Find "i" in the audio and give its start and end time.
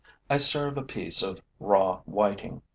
0.31-0.37